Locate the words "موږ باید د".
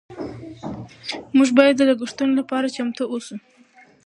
1.37-1.81